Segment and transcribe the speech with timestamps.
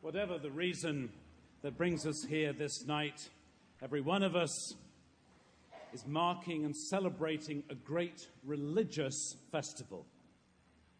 [0.00, 1.10] Whatever the reason
[1.62, 3.28] that brings us here this night,
[3.82, 4.76] every one of us
[5.92, 10.06] is marking and celebrating a great religious festival.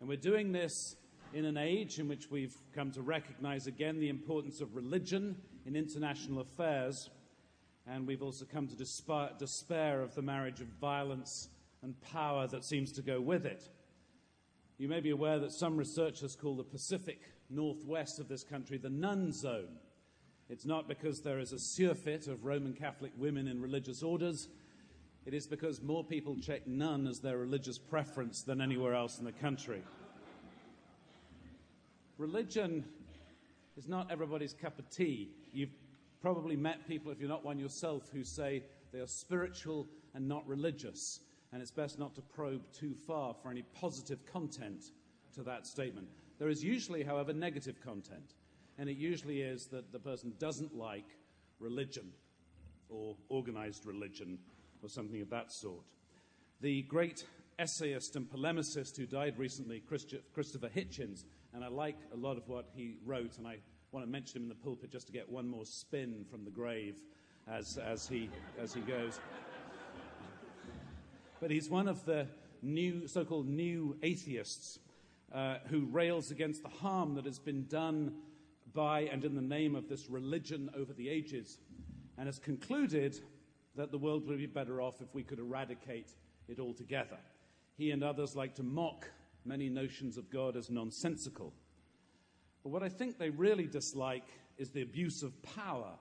[0.00, 0.96] And we're doing this
[1.34, 5.36] in an age in which we've come to recognize again the importance of religion
[5.66, 7.10] in international affairs.
[7.86, 11.50] And we've also come to despair, despair of the marriage of violence
[11.82, 13.68] and power that seems to go with it.
[14.78, 18.90] You may be aware that some researchers call the Pacific northwest of this country the
[18.90, 19.78] none zone.
[20.48, 24.48] It's not because there is a surfeit of Roman Catholic women in religious orders.
[25.24, 29.24] It is because more people check none as their religious preference than anywhere else in
[29.24, 29.82] the country.
[32.16, 32.84] Religion
[33.76, 35.30] is not everybody's cup of tea.
[35.52, 35.74] You've
[36.22, 40.46] probably met people, if you're not one yourself, who say they are spiritual and not
[40.46, 41.20] religious.
[41.52, 44.92] And it's best not to probe too far for any positive content
[45.34, 46.08] to that statement.
[46.38, 48.34] There is usually, however, negative content.
[48.78, 51.16] And it usually is that the person doesn't like
[51.58, 52.12] religion
[52.88, 54.38] or organized religion
[54.82, 55.84] or something of that sort.
[56.60, 57.24] The great
[57.58, 62.68] essayist and polemicist who died recently, Christopher Hitchens, and I like a lot of what
[62.74, 63.58] he wrote, and I
[63.92, 66.50] want to mention him in the pulpit just to get one more spin from the
[66.50, 66.96] grave
[67.48, 68.28] as, as, he,
[68.60, 69.18] as he goes.
[71.40, 72.26] But he's one of the
[72.62, 74.78] new, so called new atheists
[75.36, 78.14] uh, who rails against the harm that has been done
[78.72, 81.58] by and in the name of this religion over the ages,
[82.16, 83.20] and has concluded
[83.76, 86.10] that the world would be better off if we could eradicate
[86.48, 87.18] it altogether.
[87.76, 89.10] He and others like to mock
[89.44, 91.52] many notions of God as nonsensical.
[92.62, 95.92] But what I think they really dislike is the abuse of power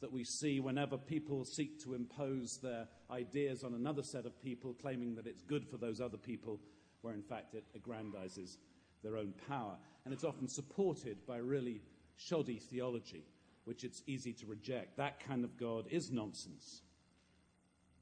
[0.00, 4.74] that we see whenever people seek to impose their ideas on another set of people,
[4.80, 6.58] claiming that it's good for those other people,
[7.02, 8.56] where in fact it aggrandizes
[9.02, 9.76] their own power.
[10.04, 11.82] And it's often supported by really
[12.16, 13.24] shoddy theology,
[13.64, 14.96] which it's easy to reject.
[14.96, 16.82] That kind of God is nonsense.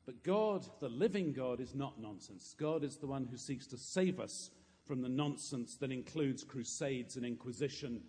[0.06, 2.54] But God, the living God, is not nonsense.
[2.58, 4.50] God is the one who seeks to save us
[4.86, 8.00] from the nonsense that includes crusades and inquisition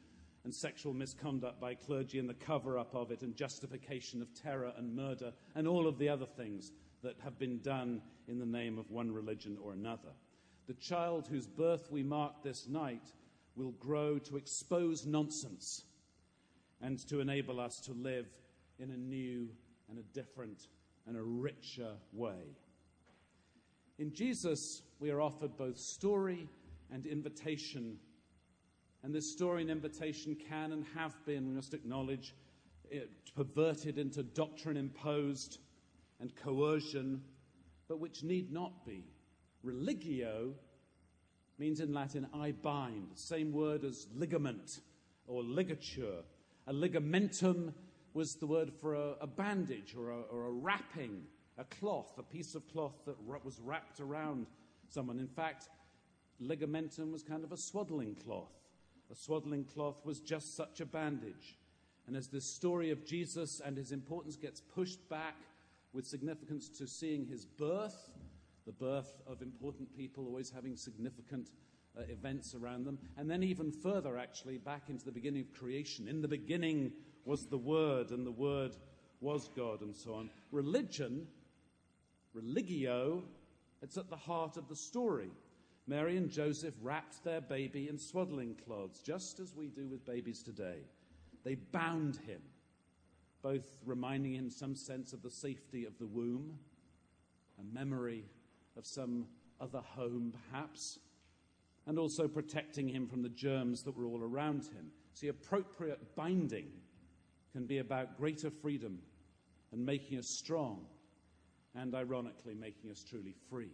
[0.46, 4.72] and sexual misconduct by clergy and the cover up of it and justification of terror
[4.78, 6.72] and murder and all of the other things
[7.04, 10.14] that have been done in the name of one religion or another.
[10.70, 13.12] The child whose birth we mark this night
[13.56, 15.84] will grow to expose nonsense
[16.80, 18.28] and to enable us to live
[18.78, 19.50] in a new
[19.90, 20.68] and a different
[21.08, 22.56] and a richer way.
[23.98, 26.48] In Jesus, we are offered both story
[26.92, 27.98] and invitation.
[29.02, 32.36] And this story and invitation can and have been, we must acknowledge,
[32.92, 33.00] eh,
[33.36, 35.58] perverted into doctrine imposed
[36.20, 37.24] and coercion,
[37.88, 39.04] but which need not be.
[39.64, 40.54] Religio
[41.58, 44.80] means in Latin, I bind, same word as ligament
[45.28, 46.24] or ligature.
[46.68, 47.74] A ligamentum
[48.14, 51.24] was the word for a, a bandage or a, or a wrapping,
[51.58, 54.48] a cloth, a piece of cloth that was wrapped around
[54.88, 55.20] someone.
[55.20, 55.70] In fact,
[56.42, 58.54] ligamentum was kind of a swaddling cloth.
[59.12, 61.58] A swaddling cloth was just such a bandage.
[62.08, 65.36] And as this story of Jesus and his importance gets pushed back
[65.94, 68.10] with significance to seeing his birth,
[68.66, 71.50] the birth of important people always having significant
[71.98, 76.08] uh, events around them, and then even further, actually, back into the beginning of creation.
[76.08, 76.92] In the beginning
[77.26, 78.76] was the Word, and the Word
[79.22, 80.30] was God, and so on.
[80.52, 81.28] Religion,
[82.34, 83.24] religio,
[83.82, 85.32] it's at the heart of the story.
[85.88, 90.44] Mary and Joseph wrapped their baby in swaddling cloths, just as we do with babies
[90.44, 90.78] today.
[91.44, 92.42] They bound him,
[93.42, 96.60] both reminding him some sense of the safety of the womb,
[97.60, 98.26] a memory
[98.80, 99.28] of some
[99.62, 101.00] other home, perhaps,
[101.86, 104.90] and also protecting him from the germs that were all around him.
[105.14, 106.70] See, appropriate binding
[107.52, 109.00] can be about greater freedom
[109.72, 110.86] and making us strong,
[111.76, 113.74] and ironically, making us truly free.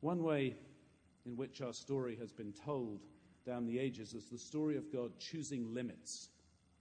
[0.00, 0.54] One way
[1.24, 3.00] in which our story has been told
[3.46, 6.28] down the ages is the story of God choosing limits.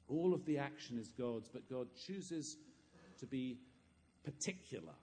[0.08, 2.58] All of the action is God's, but God chooses
[3.20, 3.58] to be
[4.24, 4.94] particular,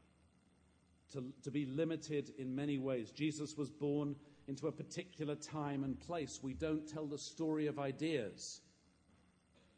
[1.13, 3.11] to, to be limited in many ways.
[3.11, 4.15] Jesus was born
[4.47, 6.41] into a particular time and place.
[6.43, 8.61] We don't tell the story of ideas,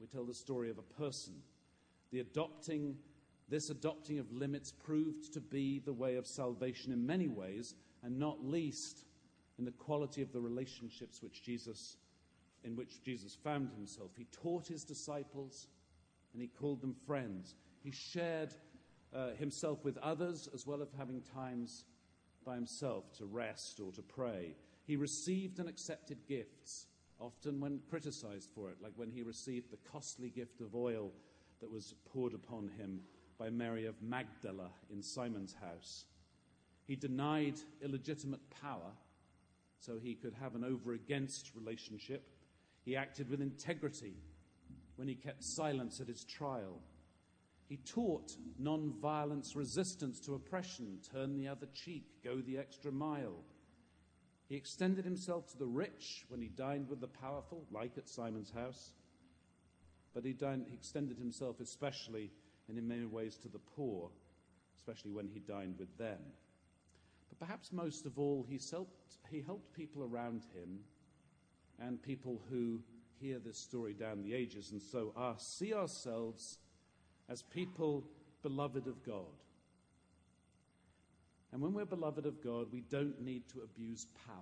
[0.01, 1.35] we tell the story of a person.
[2.13, 2.97] The adopting,
[3.49, 8.19] this adopting of limits proved to be the way of salvation in many ways and
[8.19, 9.05] not least
[9.59, 11.99] in the quality of the relationships which Jesus,
[12.65, 14.11] in which Jesus found himself.
[14.17, 15.69] He taught his disciples
[16.33, 17.55] and he called them friends.
[17.83, 18.55] He shared
[19.15, 21.85] uh, himself with others as well as having times
[22.45, 24.55] by himself to rest or to pray.
[24.87, 26.87] He received and accepted gifts
[27.19, 31.13] often when criticized for it, like when he received the costly gift of oil
[31.61, 33.01] that was poured upon him
[33.39, 36.07] by Mary of Magdala in Simon's house.
[36.87, 38.93] He denied illegitimate power
[39.79, 42.27] so he could have an over against relationship.
[42.85, 44.15] He acted with integrity
[44.97, 46.81] when he kept silence at his trial.
[47.71, 53.45] He taught non-violence resistance to oppression, turn the other cheek, go the extra mile.
[54.49, 58.51] He extended himself to the rich when he dined with the powerful, like at Simon's
[58.51, 58.91] house.
[60.13, 62.33] But he, dined, he extended himself especially
[62.69, 64.11] and in many ways to the poor,
[64.77, 66.19] especially when he dined with them.
[67.29, 70.81] But perhaps most of all, he helped, he helped people around him
[71.79, 72.81] and people who
[73.21, 76.59] hear this story down the ages and so us see ourselves
[77.31, 78.05] as people
[78.43, 79.25] beloved of God.
[81.53, 84.35] And when we're beloved of God, we don't need to abuse power.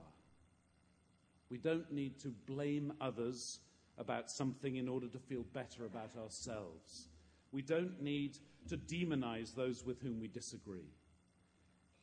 [1.50, 3.60] We don't need to blame others
[3.96, 7.08] about something in order to feel better about ourselves.
[7.52, 8.38] We don't need
[8.68, 10.92] to demonize those with whom we disagree.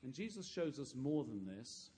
[0.04, 1.90] And Jesus shows us more than this.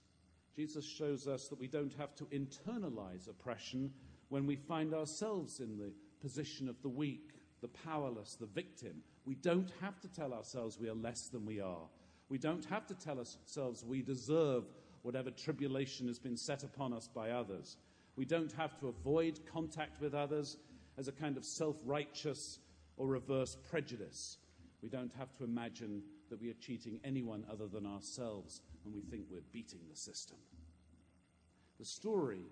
[0.56, 3.92] Jesus shows us that we don't have to internalize oppression
[4.30, 7.32] when we find ourselves in the position of the weak,
[7.62, 9.02] the powerless, the victim.
[9.26, 11.88] We don't have to tell ourselves we are less than we are.
[12.30, 14.66] We don't have to tell ourselves we deserve
[15.02, 17.78] whatever tribulation has been set upon us by others.
[18.16, 20.58] We don't have to avoid contact with others
[20.98, 22.60] as a kind of self righteous
[22.98, 24.38] or reverse prejudice.
[24.82, 29.02] We don't have to imagine that we are cheating anyone other than ourselves when we
[29.02, 30.38] think we're beating the system.
[31.80, 32.46] The story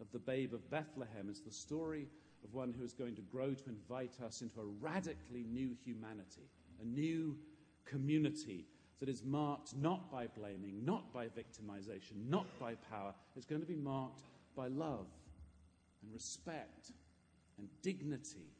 [0.00, 2.08] of the babe of Bethlehem is the story
[2.44, 6.48] of one who is going to grow to invite us into a radically new humanity,
[6.80, 7.36] a new
[7.84, 8.66] community
[9.00, 13.12] that is marked not by blaming, not by victimization, not by power.
[13.36, 14.20] It's going to be marked
[14.56, 15.06] by love
[16.02, 16.92] and respect
[17.58, 18.52] and dignity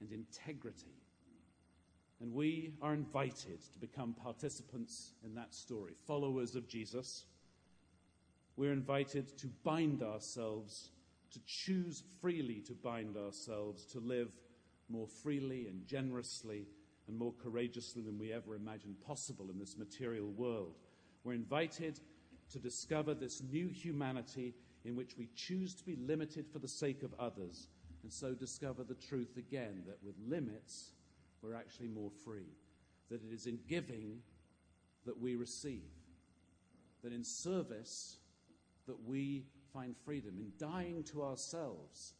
[0.00, 0.94] and integrity.
[2.20, 7.24] And we are invited to become participants in that story, followers of Jesus.
[8.56, 10.90] We're invited to bind ourselves,
[11.32, 14.30] to choose freely to bind ourselves, to live
[14.88, 16.66] more freely and generously
[17.08, 20.78] and more courageously than we ever imagined possible in this material world.
[21.24, 22.00] We're invited
[22.52, 27.02] to discover this new humanity in which we choose to be limited for the sake
[27.02, 27.68] of others,
[28.02, 30.92] and so discover the truth again that with limits,
[31.42, 32.54] we're actually more free.
[33.10, 34.20] That it is in giving
[35.04, 35.90] that we receive.
[37.02, 38.18] That in service
[38.86, 39.44] that we
[39.76, 40.38] find freedom.
[40.38, 42.14] In dying to ourselves,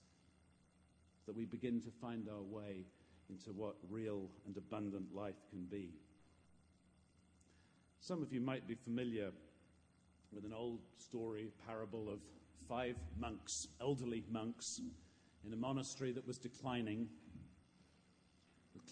[1.27, 2.85] that we begin to find our way
[3.31, 5.91] into what real and abundant life can be.
[8.01, 9.31] Some of you might be familiar
[10.33, 12.21] with an old story, parable of
[12.69, 14.81] five monks, elderly monks,
[15.45, 17.09] in a monastery that was declining,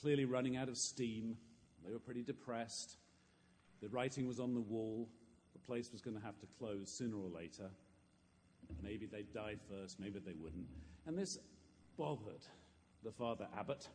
[0.00, 1.36] clearly running out of steam.
[1.84, 2.96] They were pretty depressed.
[3.82, 5.08] The writing was on the wall.
[5.52, 7.70] The place was going to have to close sooner or later.
[8.82, 10.66] Maybe they'd die first, maybe they wouldn't.
[11.06, 11.38] And this
[11.96, 12.44] bothered
[13.02, 13.88] the father abbot.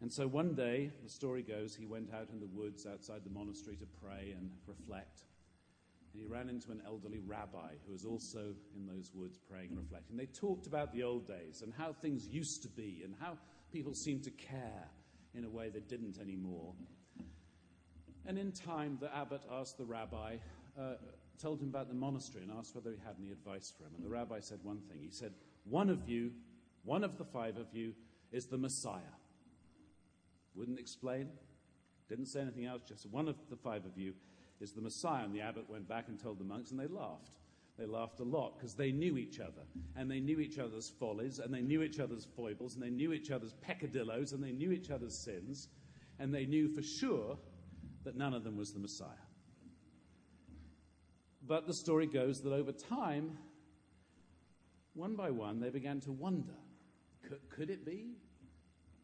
[0.00, 3.30] And so one day, the story goes, he went out in the woods outside the
[3.30, 5.22] monastery to pray and reflect.
[6.12, 9.78] And he ran into an elderly rabbi who was also in those woods praying and
[9.78, 10.16] reflecting.
[10.16, 13.38] They talked about the old days and how things used to be and how
[13.72, 14.88] people seemed to care
[15.34, 16.74] in a way they didn't anymore.
[18.26, 20.36] And in time, the abbot asked the rabbi,
[20.78, 20.94] uh,
[21.40, 23.92] told him about the monastery and asked whether he had any advice for him.
[23.96, 24.98] And the rabbi said one thing.
[25.02, 25.32] He said,
[25.64, 26.32] One of you,
[26.84, 27.94] one of the five of you,
[28.32, 29.00] is the Messiah.
[30.54, 31.28] Wouldn't explain,
[32.08, 34.14] didn't say anything else, just one of the five of you
[34.60, 35.24] is the Messiah.
[35.24, 37.30] And the abbot went back and told the monks, and they laughed.
[37.76, 39.62] They laughed a lot because they knew each other,
[39.96, 43.12] and they knew each other's follies, and they knew each other's foibles, and they knew
[43.12, 45.68] each other's peccadilloes, and they knew each other's sins,
[46.20, 47.36] and they knew for sure
[48.04, 49.08] that none of them was the Messiah.
[51.46, 53.38] But the story goes that over time,
[54.94, 56.54] one by one, they began to wonder
[57.28, 58.14] could, could it be?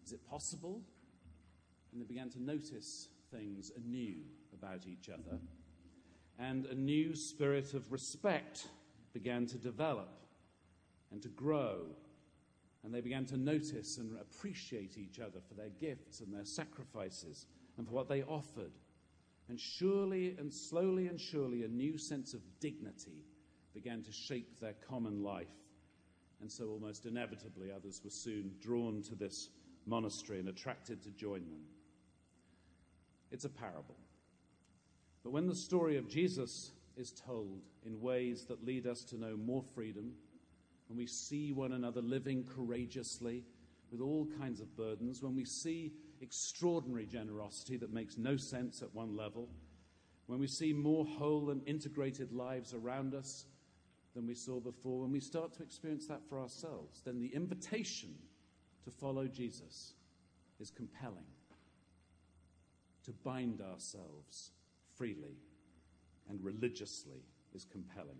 [0.05, 0.83] Is it possible?
[1.93, 4.17] And they began to notice things anew
[4.53, 5.39] about each other.
[6.39, 8.69] And a new spirit of respect
[9.13, 10.09] began to develop
[11.11, 11.87] and to grow.
[12.83, 17.47] And they began to notice and appreciate each other for their gifts and their sacrifices
[17.77, 18.73] and for what they offered.
[19.51, 23.25] And surely and slowly and surely, a new sense of dignity
[23.75, 25.49] began to shape their common life.
[26.41, 29.51] And so, almost inevitably, others were soon drawn to this
[29.87, 31.65] monastery and attracted to join them.
[33.33, 33.97] It's a parable.
[35.25, 39.37] But when the story of Jesus is told in ways that lead us to know
[39.37, 40.13] more freedom,
[40.87, 43.43] when we see one another living courageously
[43.91, 48.95] with all kinds of burdens, when we see extraordinary generosity that makes no sense at
[48.95, 49.49] one level,
[50.27, 53.47] when we see more whole and integrated lives around us
[54.15, 58.15] than we saw before, when we start to experience that for ourselves, then the invitation
[58.85, 59.95] to follow Jesus
[60.61, 61.27] is compelling.
[63.05, 64.53] To bind ourselves
[64.97, 65.37] freely
[66.29, 67.25] and religiously
[67.55, 68.19] is compelling.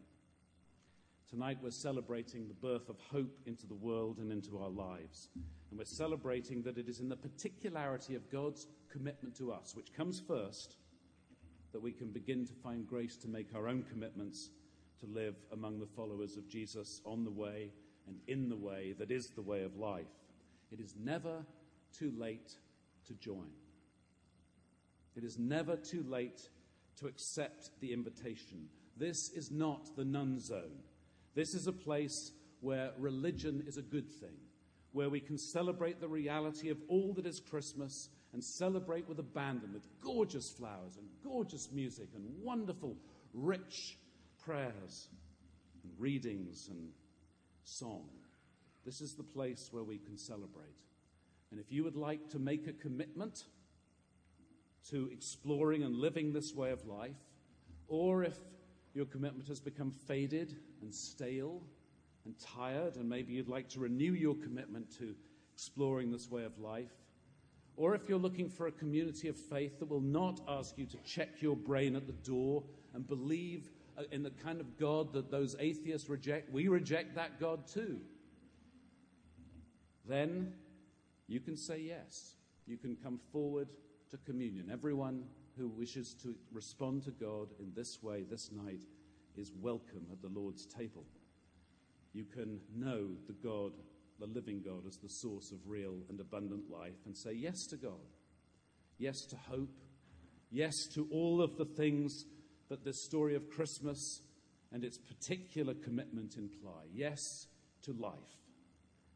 [1.31, 5.29] Tonight we're celebrating the birth of hope into the world and into our lives.
[5.71, 9.95] And we're celebrating that it is in the particularity of God's commitment to us, which
[9.95, 10.75] comes first,
[11.71, 14.51] that we can begin to find grace to make our own commitments
[14.99, 17.71] to live among the followers of Jesus on the way
[18.09, 20.11] and in the way that is the way of life.
[20.73, 21.45] It is never
[21.97, 22.57] too late
[23.07, 23.51] to join.
[25.15, 26.49] It is never too late
[26.99, 28.67] to accept the invitation.
[28.97, 30.83] This is not the none zone.
[31.35, 34.37] This is a place where religion is a good thing,
[34.93, 39.73] where we can celebrate the reality of all that is Christmas and celebrate with abandon,
[39.73, 42.97] with gorgeous flowers and gorgeous music and wonderful,
[43.33, 43.99] rich
[44.39, 45.09] prayers
[45.83, 46.91] and readings and
[47.65, 48.09] song.
[48.85, 50.77] This is the place where we can celebrate.
[51.51, 53.45] And if you would like to make a commitment
[54.91, 57.17] to exploring and living this way of life,
[57.89, 58.39] or if
[58.95, 61.63] your commitment has become faded and stale
[62.25, 65.15] and tired, and maybe you'd like to renew your commitment to
[65.55, 66.93] exploring this way of life,
[67.77, 70.97] or if you're looking for a community of faith that will not ask you to
[70.99, 72.63] check your brain at the door
[72.95, 77.41] and believe uh, in the kind of God that those atheists reject, we reject that
[77.41, 78.01] God too.
[80.07, 80.53] Then
[81.27, 82.35] you can say yes.
[82.67, 83.69] You can come forward
[84.11, 84.69] to communion.
[84.73, 85.25] Everyone
[85.57, 88.83] who wishes to respond to God in this way this night
[89.37, 91.05] is welcome at the Lord's table.
[92.13, 93.73] You can know the God,
[94.19, 97.77] the living God, as the source of real and abundant life and say yes to
[97.77, 97.93] God,
[98.99, 99.81] yes to hope,
[100.51, 102.25] yes to all of the things
[102.69, 104.23] that this story of Christmas
[104.73, 107.47] and its particular commitment imply, yes
[107.83, 108.15] to life.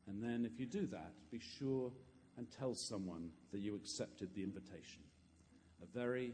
[0.07, 1.91] And then, if you do that, be sure
[2.37, 5.03] and tell someone that you accepted the invitation.
[5.85, 6.33] A very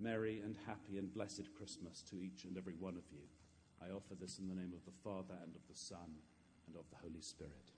[0.00, 3.22] merry and happy and blessed Christmas to each and every one of you.
[3.80, 6.18] I offer this in the name of the Father and of the Son
[6.66, 7.70] and of the Holy Spirit.